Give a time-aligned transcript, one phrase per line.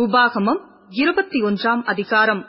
[0.00, 2.46] உபாகமம் இருபத்தி ஒன்றாம் அதிகாரம்.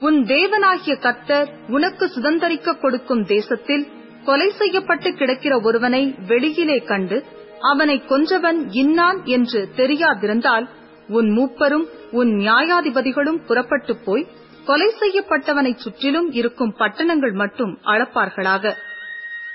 [0.00, 3.88] உன் தேவனாகிய கத்தர் உனக்கு சுதந்தரிக்க கொடுக்கும் தேசத்தில்
[4.24, 7.24] கொலை செய்யப்பட்டு கிடக்கிற ஒருவனை வெளியிலே கண்டு
[7.60, 10.68] அவனை கொன்றவன் இன்னான் என்று தெரியாதிருந்தால்
[11.08, 14.28] உன் மூப்பரும் உன் நியாயாதிபதிகளும் புறப்பட்டுப் போய்
[14.64, 18.72] கொலை செய்யப்பட்டவனைச் சுற்றிலும் இருக்கும் பட்டணங்கள் மட்டும் அளப்பார்களாக.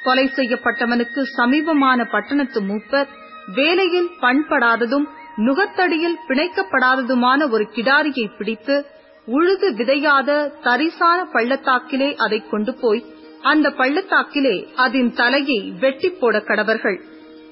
[0.04, 3.08] கொலை செய்யப்பட்டவனுக்கு சமீபமான பட்டணத்து மூப்பர்
[3.56, 5.08] வேலையில் பண்படாததும்
[5.40, 8.86] நுகத்தடியில் பிணைக்கப்படாததுமான ஒரு கிடாரியை பிடித்து
[9.26, 13.06] உழுது விதையாத தரிசான பள்ளத்தாக்கிலே அதைக் கொண்டு போய்
[13.42, 17.00] அந்த பள்ளத்தாக்கிலே அதன் தலையை வெட்டி போட கடவர்கள்.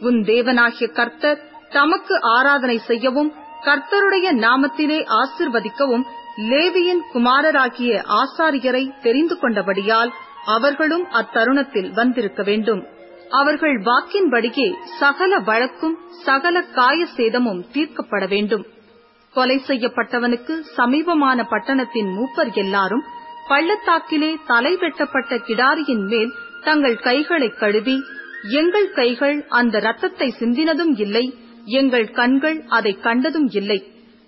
[0.01, 6.05] உன் தேவனாகிய கர்த்தர் தமக்கு ஆராதனை செய்யவும் கர்த்தருடைய நாமத்திலே ஆசிர்வதிக்கவும்
[6.37, 10.11] லேவியின் குமாரராகிய ஆசாரியரை தெரிந்து கொண்டபடியால்
[10.45, 12.87] அவர்களும் அத்தருணத்தில் வந்திருக்க வேண்டும்.
[13.31, 14.67] அவர்கள் வாக்கின்படியே
[14.99, 15.95] சகல வழக்கும்
[16.25, 18.65] சகல காய சேதமும் தீர்க்கப்பட வேண்டும்.
[19.35, 23.03] கொலை செய்யப்பட்டவனுக்கு சமீபமான பட்டணத்தின் மூப்பர் எல்லாரும்
[23.47, 26.31] பள்ளத்தாக்கிலே தலை வெட்டப்பட்ட கிடாரியின் மேல்
[26.63, 27.97] தங்கள் கைகளை கழுவி
[28.51, 31.25] எங்கள் கைகள் அந்த ரத்தத்தை சிந்தினதும் இல்லை
[31.65, 33.79] எங்கள் கண்கள் அதை கண்டதும் இல்லை.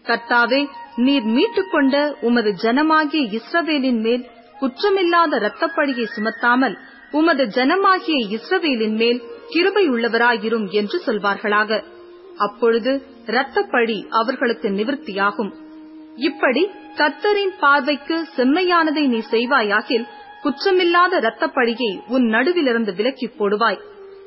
[0.06, 0.62] கர்த்தாவே
[0.96, 4.28] நீர் மீட்டுக்கொண்ட உமது ஜனமாகிய இஸ்ரவேலின் மேல்
[4.60, 6.78] குற்றமில்லாத இரத்தப்பழியை சுமத்தாமல்
[7.12, 11.84] உமது ஜனமாகிய இஸ்ரவேலின் மேல் கிருபை உள்ளவராயிரும் என்று சொல்வார்களாக.
[12.38, 15.52] அப்பொழுது இரத்தப்பழி அவர்களுக்கு நிவர்த்தியாகும்.
[16.16, 20.06] இப்படி கர்த்தரின் பார்வைக்கு செம்மையானதை நீ செய்வாயாகில்
[20.44, 23.80] குற்றமில்லாத இரத்தப்பழியை உன் நடுவிலிருந்து விலக்கிப் போடுவாய்.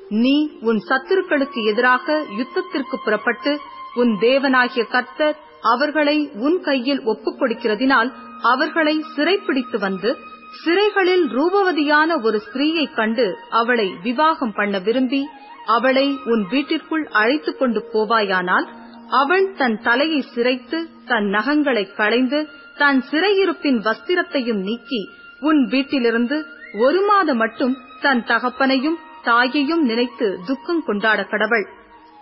[0.08, 3.60] நீ உன் சத்துருக்களுக்கு எதிராக யுத்தத்திற்கு புறப்பட்டு
[3.94, 10.16] உன் தேவனாகிய கர்த்தர் அவர்களை உன் கையில் ஒப்புக் கொடுக்கிறதினால் அவர்களை சிறைப்பிடித்து வந்து
[10.60, 15.28] சிறைகளில் ரூபவதியான ஒரு ஸ்திரீயைக் கண்டு அவளை விவாகம் பண்ண விரும்பி
[15.66, 18.66] அவளை உன் வீட்டிற்குள் அழைத்துக் கொண்டு போவாயானால்
[19.10, 27.36] அவள் தன் தலையை சிரைத்து தன் நகங்களை களைந்து தன் சிறையிருப்பின் வஸ்திரத்தையும் நீக்கி உன் வீட்டிலிருந்து ஒரு மாதம்
[27.36, 31.68] மட்டும் தன் தகப்பனையும் தாயையும் நினைத்து துக்கம் கொண்டாட கடவள்.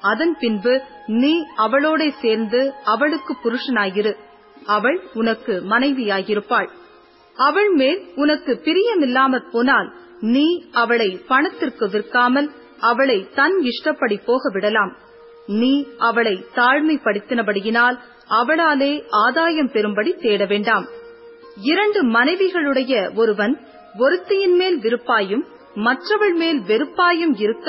[0.01, 4.17] அதன் பின்பு நீ அவளோட சேர்ந்து அவளுக்கு புருஷனாயிரு.
[4.67, 6.69] அவள் உனக்கு மனைவியாயிருப்பாள்.
[7.41, 9.89] அவள் மேல் உனக்கு பிரியமில்லாமற் போனால்
[10.29, 12.49] நீ அவளை பணத்திற்கு விற்காமல்
[12.81, 14.93] அவளை தன் இஷ்டப்படி போக விடலாம்
[15.59, 15.73] நீ
[16.09, 17.97] அவளை தாழ்மைப்படுத்தினபடியினால்
[18.41, 20.85] அவளாலே ஆதாயம் பெறும்படி தேட வேண்டாம்.
[21.65, 23.55] இரண்டு மனைவிகளுடைய ஒருவன்
[23.99, 25.45] ஒருத்தியின் மேல் விருப்பாயும்
[25.85, 27.69] மற்றவள் மேல் வெறுப்பாயும் இருக்க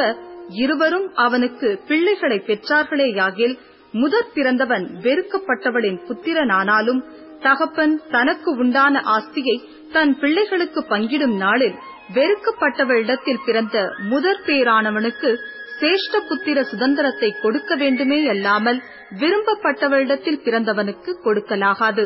[0.55, 3.55] இருவரும் அவனுக்கு பிள்ளைகளை பெற்றார்களேயாகில்
[3.93, 7.01] முதற் பிறந்தவன் வெறுக்கப்பட்டவளின் புத்திரனானாலும்
[7.41, 9.57] தகப்பன் தனக்கு உண்டான ஆஸ்தியை
[9.91, 11.77] தன் பிள்ளைகளுக்கு பங்கிடும் நாளில்
[12.13, 13.77] வெறுக்கப்பட்டவரிடத்தில் பிறந்த
[14.09, 15.29] முதற் பேரானவனுக்கு
[15.79, 18.79] சேஷ்ட புத்திர சுதந்திரத்தை கொடுக்க வேண்டுமே அல்லாமல்
[19.19, 22.03] விரும்பப்பட்டவரிடத்தில் பிறந்தவனுக்கு கொடுக்கலாகாது.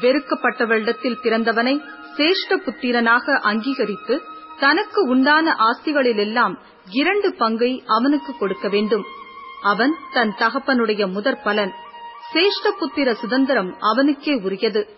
[0.00, 1.74] வெறுக்கப்பட்டவரிடத்தில் பிறந்தவனை
[2.16, 4.16] சேஷ்ட புத்திரனாக அங்கீகரித்து
[4.60, 6.54] தனக்கு உண்டான ஆஸ்திகளிலெல்லாம்
[6.90, 9.06] இரண்டு பங்கை அவனுக்கு கொடுக்க வேண்டும்.
[9.62, 11.72] அவன் தன் தகப்பனுடைய முதற் பலன்.
[12.32, 14.88] சேஷ்ட புத்திர சுதந்திரம் அவனுக்கே உரியது.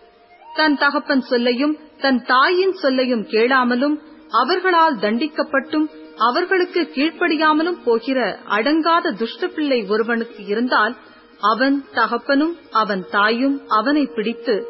[0.53, 3.97] தன் தகப்பன் சொல்லையும் தன் தாயின் சொல்லையும் கேளாமலும்
[4.29, 5.87] அவர்களால் தண்டிக்கப்பட்டும்
[6.17, 10.95] அவர்களுக்கு கீழ்ப்படியாமலும் போகிற அடங்காத துஷ்ட பிள்ளை ஒருவனுக்கு இருந்தால்
[11.41, 14.67] அவன் தகப்பனும் அவன் தாயும் அவனை பிடித்து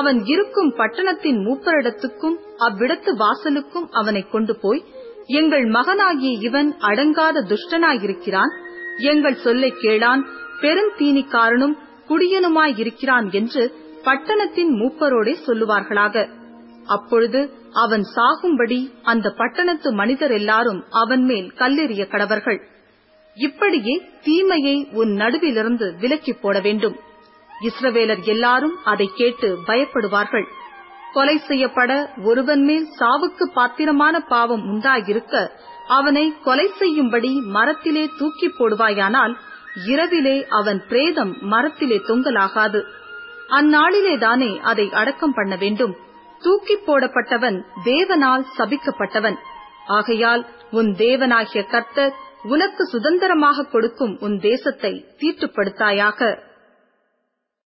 [0.00, 4.84] அவன் இருக்கும் பட்டணத்தின் மூப்பரிடத்துக்கும் அவ்விடத்து வாசலுக்கும் அவனை கொண்டு போய்
[5.26, 8.52] எங்கள் மகனாகிய இவன் அடங்காத துஷ்டனாயிருக்கிறான்.
[8.96, 10.26] எங்கள் சொல்லை கேளான்.
[10.60, 16.28] பெரும் தீனிக்காரனும் குடியனுமாய் குடியனுமாயிருக்கிறான் என்று பட்டணத்தின் மூப்பரோடே சொல்லுவார்களாக.
[16.86, 22.62] அப்பொழுது அவன் சாகும்படி அந்த பட்டணத்து மனிதர் எல்லாரும் அவன் மேல் கல்லெறிய கடவர்கள்.
[23.34, 26.96] இப்படியே தீமையை உன் நடுவிலிருந்து விலக்கிப் போட வேண்டும்.
[27.60, 30.46] இஸ்ரவேலர் எல்லாரும் அதை கேட்டு பயப்படுவார்கள்.
[31.12, 35.50] கொலை செய்யப்பட ஒருவன் மேல் சாவுக்கு பாத்திரமான பாவம் உண்டாயிருக்க
[35.88, 39.36] அவனை கொலை செய்யும்படி மரத்திலே தூக்கி போடுவாயானால்
[39.86, 42.82] இரவிலே அவன் பிரேதம் மரத்திலே தொங்கலாகாது.
[43.48, 45.96] அந்நாளிலேதானே அதை அடக்கம் பண்ண வேண்டும்.
[46.40, 49.36] தூக்கி போடப்பட்டவன் தேவனால் சபிக்கப்பட்டவன்.
[49.86, 56.47] ஆகையால் உன் தேவனாகிய கர்த்தர் உனக்கு சுதந்திரமாக கொடுக்கும் உன் தேசத்தை தீட்டுப்படுத்தாயாக.